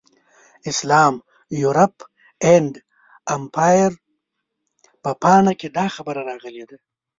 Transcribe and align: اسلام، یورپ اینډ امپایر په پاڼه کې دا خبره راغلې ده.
اسلام، 0.71 1.13
یورپ 1.61 1.95
اینډ 2.45 2.73
امپایر 3.35 3.91
په 5.01 5.11
پاڼه 5.21 5.53
کې 5.59 5.67
دا 5.77 5.85
خبره 5.95 6.21
راغلې 6.29 6.65
ده. 6.69 6.77